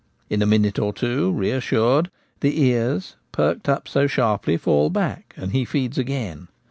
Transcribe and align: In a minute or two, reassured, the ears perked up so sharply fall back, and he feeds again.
In 0.31 0.41
a 0.41 0.47
minute 0.47 0.79
or 0.79 0.93
two, 0.93 1.31
reassured, 1.31 2.09
the 2.39 2.59
ears 2.59 3.17
perked 3.31 3.69
up 3.69 3.87
so 3.87 4.07
sharply 4.07 4.57
fall 4.57 4.89
back, 4.89 5.35
and 5.37 5.51
he 5.51 5.63
feeds 5.63 5.99
again. 5.99 6.47